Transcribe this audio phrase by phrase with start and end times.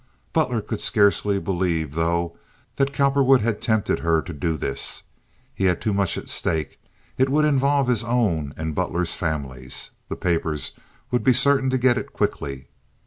[0.33, 2.35] Butler could scarcely believe, though,
[2.77, 5.03] that Cowperwood had tempted her to do this.
[5.53, 6.79] He had too much at stake;
[7.19, 9.91] it would involve his own and Butler's families.
[10.09, 10.71] The papers
[11.11, 12.69] would be certain to get it quickly.